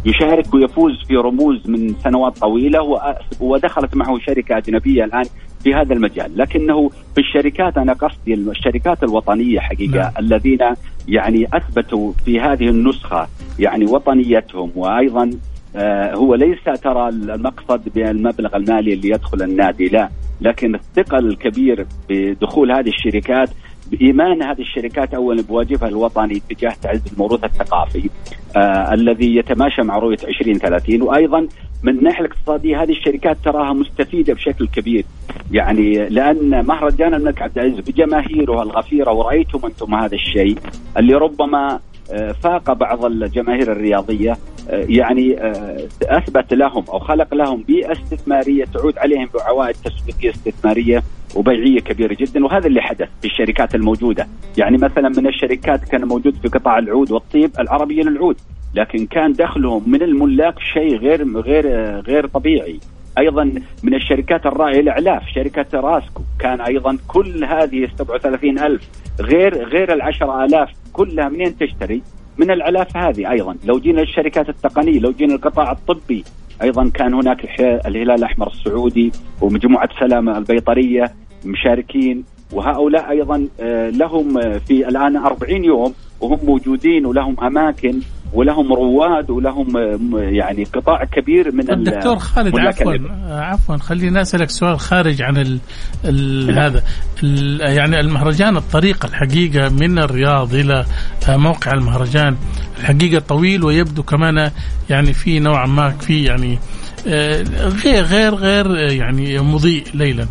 [0.05, 2.99] يشارك ويفوز في رموز من سنوات طويلة
[3.39, 5.23] ودخلت معه شركة أجنبية الآن
[5.63, 10.11] في هذا المجال لكنه في الشركات أنا قصدي الشركات الوطنية حقيقة نعم.
[10.19, 10.59] الذين
[11.07, 13.27] يعني أثبتوا في هذه النسخة
[13.59, 15.29] يعني وطنيتهم وأيضا
[15.75, 20.09] آه هو ليس ترى المقصد بالمبلغ المالي اللي يدخل النادي لا
[20.41, 23.49] لكن الثقل الكبير بدخول هذه الشركات
[23.91, 28.09] بإيمان هذه الشركات اولا بواجبها الوطني تجاه تعزيز الموروث الثقافي
[28.55, 31.47] آه الذي يتماشى مع رؤية 2030 وأيضا
[31.83, 35.05] من الناحية الاقتصادية هذه الشركات تراها مستفيدة بشكل كبير.
[35.51, 40.57] يعني لأن مهرجان الملك عبد العزيز بجماهيره الغفيرة ورأيتم أنتم هذا الشيء
[40.97, 41.79] اللي ربما
[42.11, 44.37] آه، فاق بعض الجماهير الرياضية
[44.69, 51.03] آه، يعني آه، أثبت لهم أو خلق لهم بيئة استثمارية تعود عليهم بعوائد تسويقية استثمارية.
[51.37, 56.35] وبيعية كبيرة جدا وهذا اللي حدث في الشركات الموجودة، يعني مثلا من الشركات كان موجود
[56.35, 58.37] في قطاع العود والطيب العربية للعود،
[58.73, 61.65] لكن كان دخلهم من الملاك شيء غير غير
[61.99, 62.79] غير طبيعي.
[63.17, 63.43] أيضا
[63.83, 68.89] من الشركات الرائعة الإعلاف شركة راسكو كان أيضا كل هذه 37 ألف
[69.21, 72.01] غير غير ال 10000 كلها منين تشتري؟
[72.37, 73.55] من العلاف هذه أيضا.
[73.65, 76.23] لو جينا للشركات التقنية لو جينا للقطاع الطبي
[76.61, 81.11] أيضا كان هناك الهلال الأحمر السعودي ومجموعة سلامة البيطرية.
[81.47, 87.99] مشاركين وهؤلاء أيضا آه، لهم آه، في الآن 40 يوم وهم موجودين ولهم أماكن
[88.33, 89.77] ولهم رواد ولهم
[90.13, 92.93] يعني قطاع كبير من الدكتور خالد عفوا
[93.29, 95.59] عفوا خليني أسألك سؤال خارج عن ال
[96.05, 96.59] ال نعم.
[96.59, 96.83] هذا.
[97.23, 100.85] ال يعني المهرجان الطريق الحقيقة من الرياض إلى
[101.29, 102.35] موقع المهرجان
[102.79, 104.51] الحقيقة طويل ويبدو كمان
[104.89, 106.59] يعني في نوعا ما في يعني
[107.07, 107.43] آه،
[107.83, 110.27] غير غير غير يعني مضيء ليلا.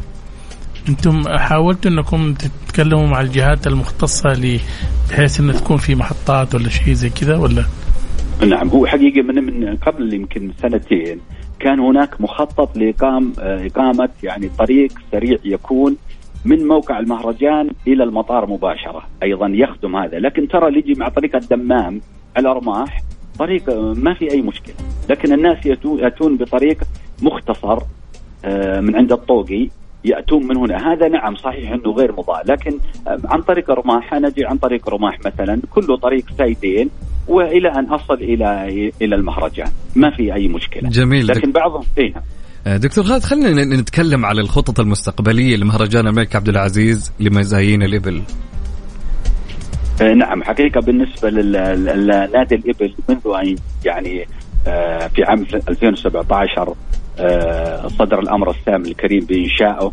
[0.88, 4.58] أنتم حاولتوا انكم تتكلموا مع الجهات المختصة
[5.10, 7.64] بحيث ان تكون في محطات ولا شيء زي كذا ولا؟
[8.48, 11.20] نعم هو حقيقة من من قبل يمكن سنتين
[11.60, 15.96] كان هناك مخطط لإقام إقامة يعني طريق سريع يكون
[16.44, 20.18] من موقع المهرجان إلى المطار مباشرة أيضا يخدم هذا.
[20.18, 22.00] لكن ترى اللي يجي مع طريق الدمام
[22.38, 23.00] الأرماح
[23.38, 24.74] طريق ما في أي مشكلة.
[25.10, 26.78] لكن الناس يأتون بطريق
[27.22, 27.78] مختصر
[28.44, 29.68] آه، من عند الطوقي.
[30.08, 30.92] يأتون من هنا.
[30.92, 35.60] هذا نعم صحيح إنه غير مضاء لكن عن طريق رماح نجي عن طريق رماح مثلا
[35.70, 36.90] كله طريق سايدين
[37.28, 39.70] وإلى أن أصل إلى إلى المهرجان.
[39.96, 40.88] ما في أي مشكلة.
[40.88, 41.26] جميل.
[41.26, 42.22] لكن بعضهم اي نعم.
[42.66, 48.22] آه، دكتور خالد خلينا نتكلم على الخطط المستقبلية لمهرجان الملك عبد العزيز لمزايين الإبل.
[50.02, 54.26] آه، نعم حقيقة بالنسبة لنادي الإبل منذ أن يعني
[54.66, 56.74] آه، في عام 2017
[57.98, 59.92] صدر الأمر السامي الكريم بانشائه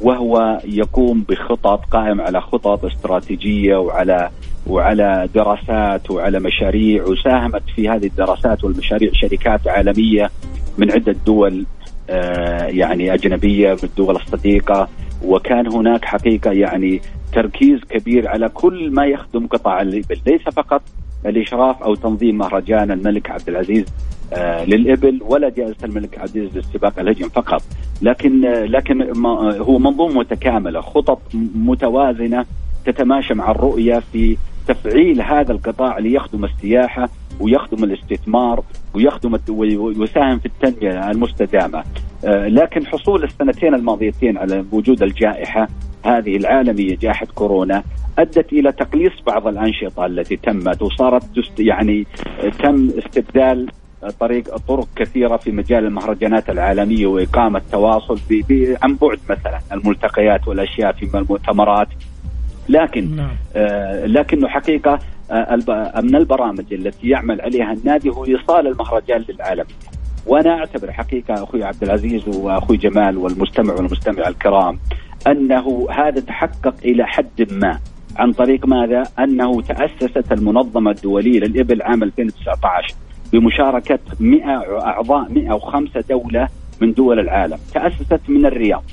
[0.00, 4.30] وهو يقوم بخطط قائم على خطط استراتيجية وعلى
[4.66, 10.30] وعلى دراسات وعلى مشاريع وساهمت في هذه الدراسات والمشاريع شركات عالمية
[10.78, 11.66] من عدة دول
[12.10, 14.88] آه، يعني أجنبية من الدول الصديقة
[15.24, 17.00] وكان هناك حقيقة يعني
[17.32, 20.82] تركيز كبير على كل ما يخدم قطاع الابل ليس فقط
[21.26, 23.84] الإشراف أو تنظيم مهرجان الملك عبد العزيز
[24.32, 27.62] آه، للإبل ولا جائزة الملك عبد العزيز للسباق الهجم فقط.
[28.02, 29.26] لكن آه، لكن
[29.60, 31.20] هو منظومة متكاملة خطط
[31.54, 32.44] متوازنة
[32.86, 34.36] تتماشى مع الرؤية في
[34.68, 37.08] تفعيل هذا القطاع ليخدم السياحة
[37.40, 41.84] ويخدم الاستثمار ويخدم ويساهم في التنمية المستدامة.
[42.24, 45.68] آه، لكن حصول السنتين الماضيتين على وجود الجائحة
[46.04, 47.82] هذه العالمية جائحه كورونا
[48.18, 51.24] أدت إلى تقليص بعض الأنشطة التي تمت وصارت
[51.58, 52.06] يعني
[52.62, 53.68] تم استبدال
[54.20, 58.18] طريق طرق كثيرة في مجال المهرجانات العالمية وإقامة تواصل
[58.82, 61.88] عن بعد مثلا الملتقيات والأشياء في المؤتمرات
[62.68, 63.30] لكن نعم.
[63.56, 64.98] آه لكنه حقيقة
[65.30, 69.64] آه من البرامج التي يعمل عليها النادي هو إيصال المهرجان للعالم
[70.26, 74.78] وأنا أعتبر حقيقة أخوي عبد العزيز وأخوي جمال والمستمع والمستمع الكرام
[75.26, 77.78] أنه هذا تحقق إلى حد ما.
[78.16, 82.94] عن طريق ماذا؟ أنه تأسست المنظمة الدولية للإبل عام 2019
[83.32, 84.44] بمشاركة 100
[84.86, 86.48] أعضاء 105 دولة
[86.80, 88.84] من دول العالم، تأسست من الرياض.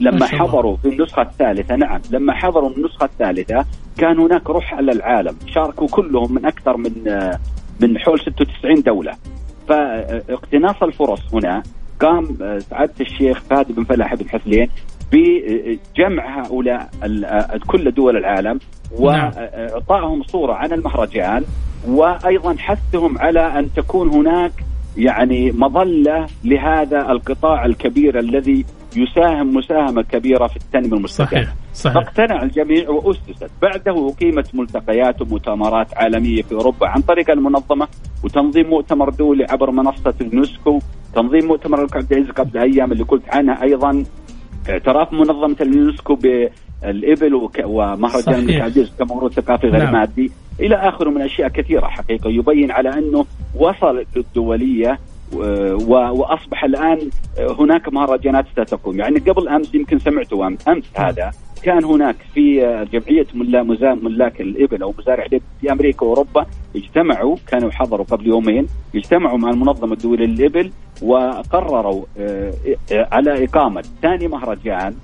[0.00, 3.64] لما حضروا في النسخة الثالثة نعم لما حضروا النسخة الثالثة
[3.98, 5.36] كان هناك روح على العالم.
[5.46, 6.92] شاركوا كلهم من أكثر من
[7.80, 9.12] من حول 96 دولة.
[9.68, 11.62] فاقتناص الفرص هنا
[12.00, 12.36] قام
[12.70, 14.70] سعادة الشيخ فهد بن فلاح بن حسلين
[15.12, 16.88] بجمع هؤلاء
[17.66, 18.60] كل دول العالم نعم.
[18.98, 21.44] واعطائهم صورة عن المهرجان
[21.88, 24.52] وأيضا حثهم على أن تكون هناك
[24.96, 28.64] يعني مظلة لهذا القطاع الكبير الذي
[28.96, 31.30] يساهم مساهمة كبيرة في التنمية المستدامه.
[31.30, 31.94] صحيح صحيح.
[31.94, 37.88] فاقتنع الجميع وأسست بعده أقيمت ملتقيات ومؤتمرات عالمية في أوروبا عن طريق المنظمة
[38.24, 40.78] وتنظيم مؤتمر دولي عبر منصة اليونسكو
[41.14, 44.04] تنظيم مؤتمر عبد العزيز قبل أيام اللي قلت عنها أيضا
[44.70, 49.92] اعتراف منظمة اليونسكو بالإبل ومهرجان الملك عبد كموروث ثقافي غير نعم.
[49.92, 52.30] مادي إلى اخره من أشياء كثيرة حقيقة.
[52.30, 54.98] يبين على أنه وصل للدولية
[55.88, 56.98] وأصبح الآن
[57.38, 58.98] هناك مهرجانات ستقوم.
[58.98, 61.30] يعني قبل أمس يمكن سمعتوا أمس, أمس هذا
[61.62, 62.60] كان هناك في
[62.92, 63.26] جمعية
[64.02, 69.50] ملاك الإبل أو مزارع الإبل في أمريكا وأوروبا اجتمعوا كانوا حضروا قبل يومين اجتمعوا مع
[69.50, 70.70] المنظمة الدولية للإبل
[71.02, 72.52] وقرروا آه،
[72.92, 74.94] على إقامة ثاني مهرجان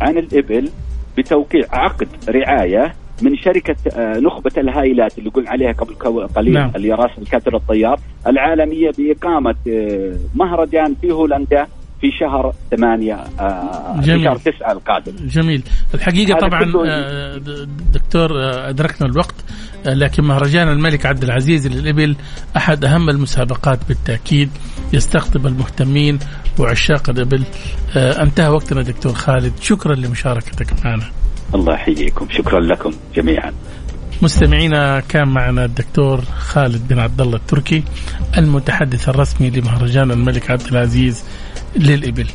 [0.00, 0.70] عن الإبل
[1.18, 5.94] بتوقيع عقد رعاية من شركة آه، نخبة الهايلات اللي قلنا عليها قبل
[6.26, 6.72] قليل نعم.
[6.76, 11.66] اللي راس الكاتر الطيار العالمية بإقامة آه، مهرجان في هولندا
[12.00, 14.18] في شهر ثمانية آه، جميل.
[14.18, 15.12] في شهر تسعة القادم.
[15.26, 15.62] جميل.
[15.94, 16.64] الحقيقة طبعا
[17.92, 18.30] دكتور
[18.68, 19.34] أدركنا الوقت
[19.86, 22.16] لكن مهرجان الملك عبد العزيز للإبل
[22.56, 24.50] أحد أهم المسابقات بالتأكيد.
[24.92, 26.18] يستقطب المهتمين
[26.58, 27.42] وعشاق الإبل.
[27.96, 29.52] انتهى وقتنا دكتور خالد.
[29.60, 31.04] شكرا لمشاركتك معنا.
[31.54, 32.26] الله يحييكم.
[32.30, 33.52] شكرا لكم جميعا.
[34.22, 37.84] مستمعينا كان معنا الدكتور خالد بن عبد الله التركي
[38.38, 41.24] المتحدث الرسمي لمهرجان الملك عبد العزيز
[41.76, 42.26] للإبل.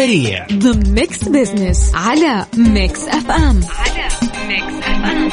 [0.00, 4.08] السريع ضمن Mix Business على Mix FM على
[4.48, 5.28] Mix FM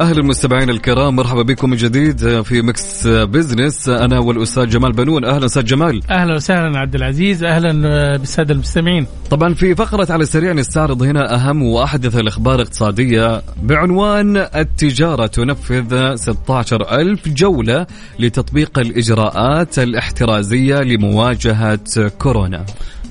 [0.00, 3.88] أهلا مستمعينا الكرام مرحبا بكم من جديد في Mix Business.
[3.88, 5.24] أنا والاستاذ جمال بنون.
[5.24, 6.00] أهلا أستاذ جمال.
[6.10, 7.44] أهلا وسهلا عبد العزيز.
[7.44, 7.72] أهلا
[8.16, 9.06] بالسادة المستمعين.
[9.30, 13.42] طبعا في فقرة على السريع نستعرض هنا أهم وأحدث الأخبار الاقتصادية.
[13.62, 17.86] بعنوان التجارة تنفذ 16 ألف جولة
[18.18, 22.64] لتطبيق الإجراءات الاحترازية لمواجهة كورونا.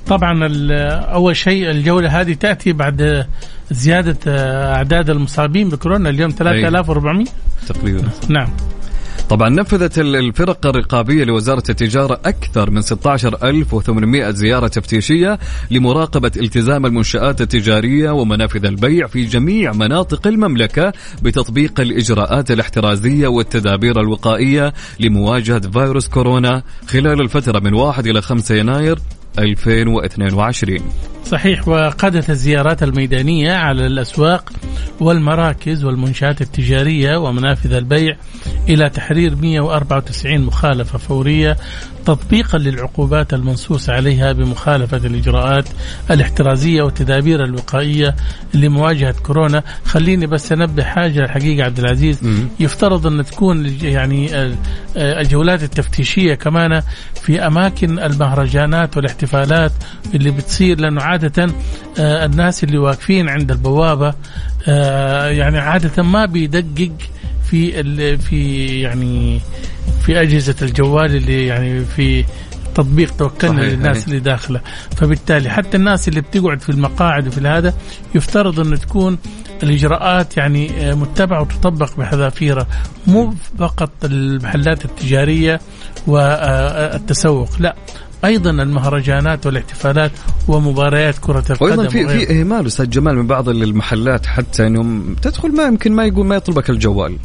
[0.06, 0.48] طبعا
[1.14, 3.26] أول شيء الجولة هذه تأتي بعد
[3.70, 4.18] زيادة
[4.74, 6.10] أعداد المصابين بكورونا.
[6.10, 7.26] اليوم 3400
[7.68, 8.08] تقريبا.
[8.28, 8.48] نعم.
[9.30, 15.38] طبعا نفذت الفرق الرقابية لوزارة التجارة أكثر من 16800 زيارة تفتيشية
[15.70, 24.72] لمراقبة التزام المنشآت التجارية ومنافذ البيع في جميع مناطق المملكة بتطبيق الإجراءات الاحترازية والتدابير الوقائية
[25.00, 28.98] لمواجهة فيروس كورونا خلال الفترة من 1 إلى 5 يناير.
[29.38, 30.78] 2022
[31.24, 34.52] صحيح وقادت الزيارات الميدانية على الأسواق
[35.00, 38.16] والمراكز والمنشآت التجارية ومنافذ البيع
[38.68, 41.56] إلى تحرير 194 مخالفة فورية
[42.06, 45.68] تطبيقا للعقوبات المنصوص عليها بمخالفة الإجراءات
[46.10, 48.16] الاحترازية والتدابير الوقائية
[48.54, 49.62] لمواجهة كورونا.
[49.84, 52.20] خليني بس أنبه حاجة الحقيقة عبد العزيز.
[52.60, 54.28] يفترض أن تكون يعني
[54.96, 56.82] الجولات التفتيشية كمان
[57.14, 59.21] في أماكن المهرجانات والاحتفالات
[60.14, 61.52] اللي بتصير لأنه عادة
[61.98, 64.14] آه، الناس اللي واقفين عند البوابة
[64.68, 66.92] آه، يعني عادة ما بيدقق
[67.50, 69.40] في في يعني
[70.02, 72.24] في أجهزة الجوال اللي يعني في
[72.74, 74.60] تطبيق توكلنا للناس اللي داخله.
[74.96, 77.74] فبالتالي حتى الناس اللي بتقعد في المقاعد وفي هذا
[78.14, 79.18] يفترض انه تكون
[79.62, 82.66] الإجراءات يعني آه، متبعة وتطبق بحذافيره
[83.06, 85.60] مو فقط المحلات التجارية
[86.06, 87.76] والتسوق لا.
[88.24, 90.10] أيضا المهرجانات والاحتفالات
[90.48, 95.52] ومباريات كرة القدم وأيضا في في إهمال أستاذ جمال من بعض المحلات حتى إنهم تدخل
[95.52, 97.16] ما يمكن ما يقول ما يطلبك الجوال.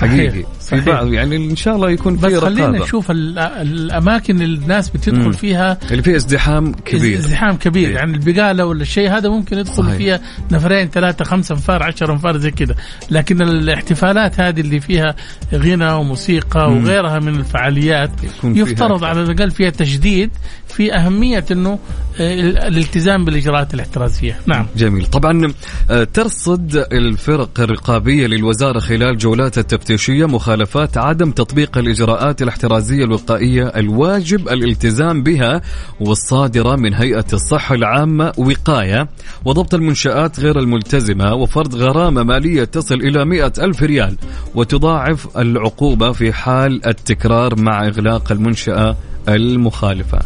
[0.00, 0.84] حقيقي صحيح.
[0.84, 5.18] في بعض يعني إن شاء الله يكون في بس خلينا نشوف الأماكن اللي الناس بتدخل
[5.18, 5.32] مم.
[5.32, 9.84] فيها اللي فيها ازدحام كبير ازدحام كبير إيه؟ يعني البقالة ولا الشيء هذا ممكن يدخل
[9.84, 9.96] صحيح.
[9.96, 12.74] فيها نفرين ثلاثة خمسة انفار عشر انفار زي كذا
[13.10, 15.14] لكن الاحتفالات هذه اللي فيها
[15.54, 16.76] غنى وموسيقى مم.
[16.84, 18.10] وغيرها من الفعاليات
[18.44, 20.30] يفترض على الأقل فيها تجديد
[20.68, 21.78] في أهمية إنه
[22.20, 22.34] آه،
[22.68, 25.52] الالتزام بالإجراءات الاحترازية نعم جميل طبعا
[25.90, 34.48] آه، ترصد الفرق الرقابية للوزارة خلال جولات التفتيشيه مخالفات عدم تطبيق الإجراءات الاحترازية الوقائية الواجب
[34.48, 35.62] الالتزام بها
[36.00, 39.08] والصادرة من هيئة الصحة العامة وقاية.
[39.44, 44.16] وضبط المنشآت غير الملتزمة وفرض غرامة مالية تصل إلى مئة ألف ريال
[44.54, 48.96] وتضاعف العقوبة في حال التكرار مع إغلاق المنشأة
[49.28, 50.18] المخالفة.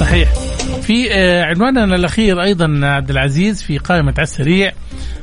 [0.00, 0.32] صحيح.
[0.82, 4.72] في آه، عنواننا الأخير أيضا عبد العزيز في قائمة على السريع.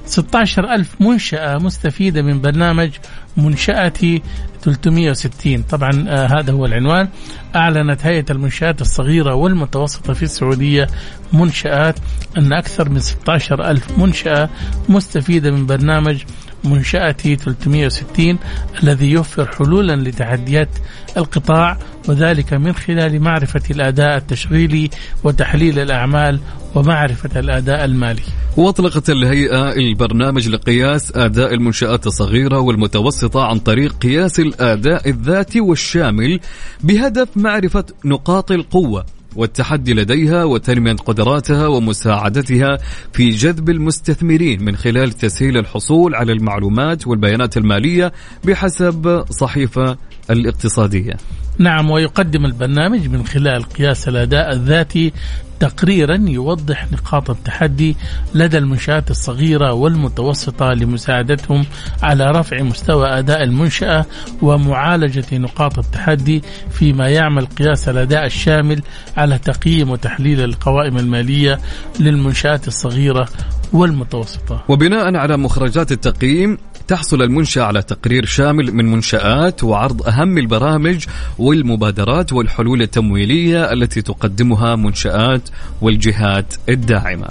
[0.05, 2.89] 16 ألف منشأة مستفيدة من برنامج
[3.37, 4.21] منشأتي
[4.61, 7.07] 360 طبعا آه هذا هو العنوان.
[7.55, 10.87] أعلنت هيئة المنشآت الصغيرة والمتوسطة في السعودية
[11.33, 11.99] منشآت
[12.37, 14.49] أن أكثر من 16 ألف منشأة
[14.89, 16.23] مستفيدة من برنامج
[16.63, 18.37] منشأتي 360
[18.83, 20.69] الذي يوفر حلولا لتحديات
[21.17, 21.77] القطاع
[22.07, 24.89] وذلك من خلال معرفة الأداء التشغيلي
[25.23, 26.39] وتحليل الأعمال
[26.75, 28.21] ومعرفة الأداء المالي.
[28.57, 36.39] وأطلقت الهيئة البرنامج لقياس أداء المنشآت الصغيرة والمتوسطة عن طريق قياس الأداء الذاتي والشامل
[36.83, 39.05] بهدف معرفة نقاط القوة.
[39.37, 42.77] والتحدي لديها وتنمية قدراتها ومساعدتها
[43.13, 48.13] في جذب المستثمرين من خلال تسهيل الحصول على المعلومات والبيانات المالية
[48.43, 49.97] بحسب صحيفة
[50.29, 51.17] الاقتصادية.
[51.59, 55.13] نعم ويقدم البرنامج من خلال قياس الأداء الذاتي
[55.59, 57.97] تقريرا يوضح نقاط التحدي
[58.35, 61.65] لدى المنشآت الصغيرة والمتوسطة لمساعدتهم
[62.03, 64.05] على رفع مستوى أداء المنشأة
[64.41, 68.81] ومعالجة نقاط التحدي فيما يعمل قياس الأداء الشامل
[69.17, 71.59] على تقييم وتحليل القوائم المالية
[71.99, 73.29] للمنشآت الصغيرة
[73.73, 74.63] والمتوسطة.
[74.69, 76.57] وبناء على مخرجات التقييم
[76.87, 81.05] تحصل المنشأة على تقرير شامل من منشآت وعرض أهم البرامج
[81.37, 85.49] والمبادرات والحلول التمويلية التي تقدمها منشآت
[85.81, 87.27] والجهات الداعمة.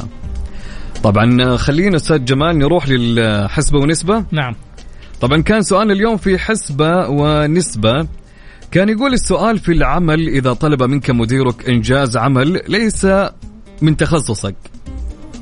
[1.03, 4.25] طبعا خلينا أستاذ جمال نروح للحسبة ونسبة.
[4.31, 4.55] نعم.
[5.21, 8.07] طبعا كان سؤال اليوم في حسبة ونسبة.
[8.71, 13.07] كان يقول السؤال في العمل إذا طلب منك مديرك إنجاز عمل ليس
[13.83, 14.55] من تخصصك.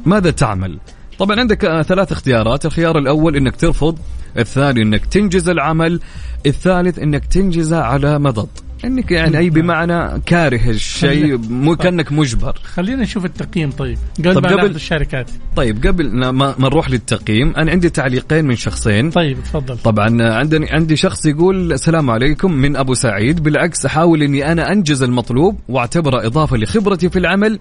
[0.06, 0.78] ماذا تعمل؟
[1.18, 2.66] طبعا عندك آه، ثلاث اختيارات.
[2.66, 3.98] الخيار الأول أنك ترفض
[4.38, 6.00] الثاني أنك تنجز العمل
[6.46, 8.48] الثالث أنك تنجزه على مضض.
[8.84, 12.56] إنك يعني أي بمعنى كاره الشيء مو كأنك مجبر.
[12.64, 13.70] خلينا نشوف التقييم.
[13.70, 15.30] طيب قبل ما قبل- الشركات.
[15.56, 19.10] طيب قبل ما نروح للتقييم أنا عندي تعليقين من شخصين.
[19.10, 19.78] طيب تفضل.
[19.78, 23.42] طبعا عندني عندي شخص يقول السلام عليكم من أبو سعيد.
[23.42, 27.58] بالعكس أحاول إني أنا أنجز المطلوب وأعتبره إضافة لخبرتي في العمل.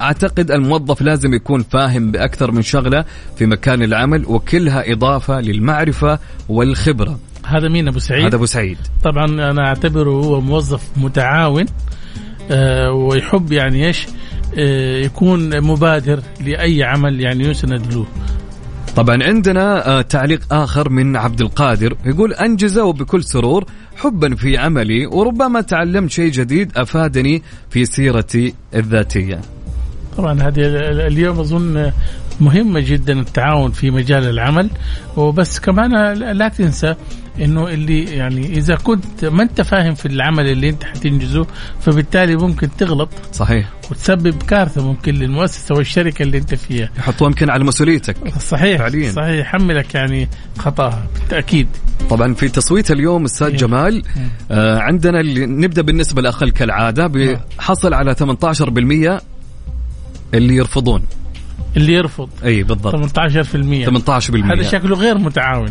[0.00, 3.04] أعتقد الموظف لازم يكون فاهم بأكثر من شغلة
[3.36, 6.18] في مكان العمل وكلها إضافة للمعرفة
[6.48, 7.18] والخبرة.
[7.46, 8.78] هذا مين أبو سعيد؟ هذا أبو سعيد.
[9.04, 11.66] طبعا أنا أعتبره هو موظف متعاون
[12.50, 14.06] آه ويحب يعني إيش
[14.58, 18.06] آه يكون مبادر لأي عمل يعني يسند له.
[18.96, 21.96] طبعا عندنا آه، تعليق آخر من عبد القادر.
[22.04, 23.64] يقول أنجزه وبكل سرور
[23.96, 29.40] حبا في عملي وربما تعلمت شيء جديد أفادني في سيرتي الذاتية.
[30.16, 31.92] طبعا هذه ال- ال- اليوم أظن
[32.40, 34.70] مهمة جدا التعاون في مجال العمل.
[35.16, 36.94] وبس كمان لا تنسى
[37.40, 41.46] إنه اللي يعني إذا كنت ما أنت فاهم في العمل اللي أنت حتنجزه
[41.80, 43.68] فبالتالي ممكن تغلط صحيح.
[43.90, 46.90] وتسبب كارثة ممكن للمؤسسة والشركة اللي أنت فيها.
[46.98, 48.16] يحطوها يمكن على مسؤوليتك.
[48.38, 49.10] صحيح فعلياً.
[49.12, 49.30] صحيح.
[49.40, 51.68] يحملك يعني خطاها بالتأكيد.
[52.10, 53.56] طبعا في تصويت اليوم أستاذ إيه.
[53.56, 54.02] جمال
[54.50, 59.35] آه عندنا اللي نبدأ بالنسبة الاقل كالعاده بحصل على 18%
[60.34, 61.02] اللي يرفضون.
[61.76, 62.28] اللي يرفض.
[62.44, 62.94] أي بالضبط.
[62.94, 65.70] 18% 18% هذا شكله غير متعاون؟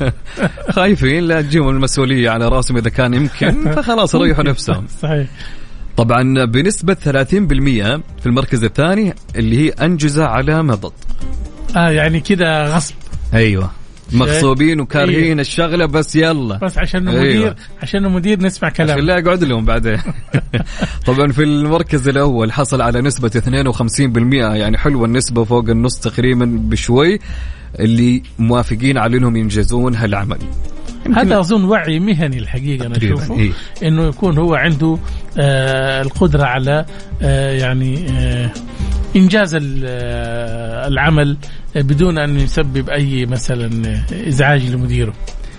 [0.76, 4.86] خايفين لا تجيهم المسؤولية على راسهم إذا كان يمكن فخلاص ريحوا نفسهم.
[5.02, 5.26] صحيح.
[5.96, 6.98] طبعا بنسبة 30%
[7.34, 10.92] في المركز الثاني اللي هي أنجزة على مضض.
[11.76, 12.94] آه يعني كذا غصب.
[13.34, 13.70] أيوه.
[14.12, 15.32] مغصوبين وكارهين إيه.
[15.32, 17.22] الشغلة بس يلا بس عشان أيوة.
[17.22, 19.98] مدير عشان مدير نسمع كلام خليه يقعد لهم بعدين
[21.06, 23.28] طبعا في المركز الأول حصل على نسبة
[23.78, 27.18] 52% يعني حلوة النسبة فوق النص تقريبا بشوي
[27.80, 30.38] اللي موافقين على إنهم ينجزون هالعمل
[31.16, 33.52] هذا أظن وعي مهني الحقيقة أنا أشوفه إيه.
[33.82, 34.98] إنه يكون هو عنده
[35.38, 36.86] آه القدرة على
[37.22, 38.50] آه يعني آه
[39.16, 41.36] إنجاز آه العمل
[41.76, 43.70] بدون أن يسبب أي مثلا
[44.28, 45.12] إزعاج لمديره.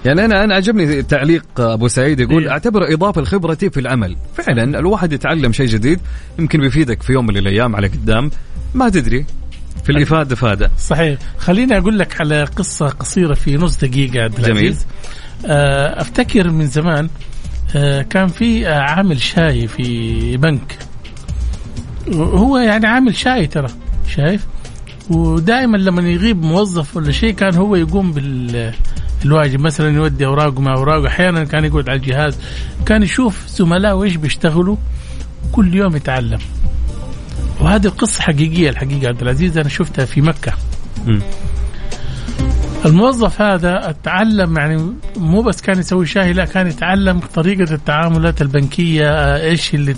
[0.05, 2.51] يعني أنا أنا عجبني تعليق أبو سعيد يقول إيه.
[2.51, 4.15] أعتبر إضافة لخبرتي في العمل.
[4.34, 5.99] فعلا الواحد يتعلم شيء جديد
[6.39, 8.32] يمكن بيفيدك في يوم من الأيام على قدام.
[8.74, 9.26] ما تدري.
[9.84, 11.20] في الافاده فاده صحيح.
[11.38, 14.51] خليني أقول لك على قصة قصيرة في نص دقيقة عبد جميل.
[14.51, 14.86] العزيز
[15.45, 17.09] آه، أفتكر من زمان
[17.76, 20.78] آه، كان في آه، عامل شاي في بنك.
[22.13, 23.68] هو يعني عامل شاي ترى
[24.07, 24.47] شايف؟
[25.10, 28.74] ودائما لما يغيب موظف ولا شيء كان هو يقوم بال
[29.26, 31.08] الواجب مثلا يودي أوراقه مع أوراقه.
[31.08, 32.38] أحيانا كان يقعد على الجهاز.
[32.86, 34.76] كان يشوف زملائه إيش بيشتغلوا.
[35.51, 36.39] كل يوم يتعلم.
[37.62, 39.58] وهذه القصة حقيقية الحقيقة عبد العزيز.
[39.58, 40.53] أنا شفتها في مكة.
[42.88, 49.10] الموظف هذا تعلم يعني مو بس كان يسوي شاهي لا كان يتعلم طريقة التعاملات البنكية
[49.10, 49.96] آه، إيش اللي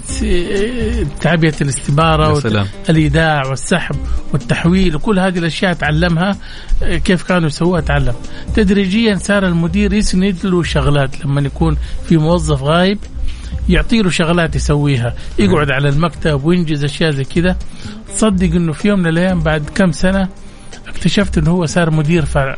[2.35, 2.67] يا سلام.
[2.87, 3.95] والإيداع والسحب
[4.33, 6.37] والتحويل وكل هذه الأشياء تعلمها
[6.81, 8.13] كيف كانوا يسووها؟ تعلم
[8.55, 11.77] تدريجيا صار المدير يسند له شغلات لما يكون
[12.07, 12.99] في موظف غايب
[13.69, 17.57] يعطي له شغلات يسويها يقعد على المكتب وينجز أشياء زي كذا.
[18.15, 20.27] تصدق إنه في يوم من الأيام بعد كم سنة
[20.87, 22.57] اكتشفت إنه هو صار مدير فرع.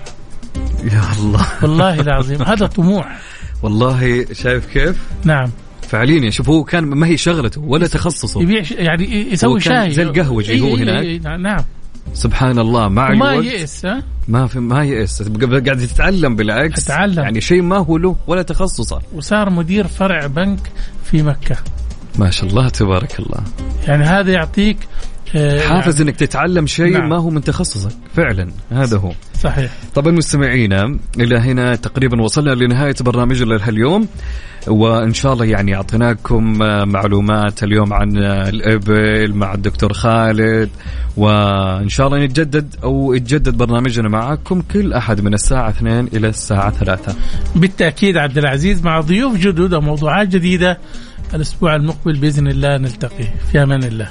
[0.84, 1.48] يا الله.
[1.62, 2.42] والله العظيم.
[2.42, 3.20] هذا طموح.
[3.64, 5.50] والله شايف كيف؟ نعم.
[5.82, 8.42] فعليا شوف هو كان ما هي شغلته ولا تخصصه.
[8.42, 9.92] يبيع يعني يسوي شاي.
[9.92, 11.26] زي القهوجي هو هناك.
[11.40, 11.64] نعم.
[12.14, 13.46] سبحان الله مع الوقت.
[13.46, 16.84] يئس ها؟ ما في ما يئس قاعد يتعلم بالعكس.
[16.84, 17.20] يتعلم.
[17.20, 19.02] يعني شيء ما هو له ولا تخصصه.
[19.16, 20.60] وصار مدير فرع بنك
[21.04, 21.56] في مكة.
[22.16, 23.44] ما شاء الله تبارك الله.
[23.88, 24.78] يعني هذا يعطيك
[25.34, 27.10] حافز يعني إنك تتعلم شيء نعم.
[27.10, 27.92] ما هو من تخصصك.
[28.16, 29.12] فعلا هذا هو.
[29.40, 29.72] صحيح.
[29.96, 34.08] طبعا مستمعينا إلى هنا تقريبا وصلنا لنهاية برنامجنا لهاليوم
[34.68, 40.70] وإن شاء الله يعني أعطيناكم آه، معلومات اليوم عن آه، الإبل مع الدكتور خالد.
[41.18, 46.72] وإن شاء الله نتجدد أو يتجدد برنامجنا معكم كل أحد من الساعة 2 إلى الساعة
[46.72, 47.16] 3
[47.56, 50.78] بالتأكيد عبد العزيز مع ضيوف جدد وموضوعات جديدة
[51.34, 53.28] الأسبوع المقبل بإذن الله نلتقي.
[53.52, 54.08] في أمان الله.